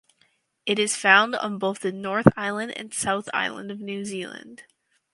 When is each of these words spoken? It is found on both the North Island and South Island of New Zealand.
It 0.65 0.79
is 0.79 0.95
found 0.95 1.35
on 1.35 1.59
both 1.59 1.81
the 1.81 1.91
North 1.91 2.25
Island 2.35 2.75
and 2.75 2.91
South 2.91 3.29
Island 3.35 3.69
of 3.69 3.79
New 3.81 4.03
Zealand. 4.03 4.63